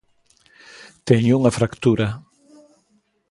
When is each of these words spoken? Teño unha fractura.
Teño 1.07 1.33
unha 1.39 1.55
fractura. 1.57 2.07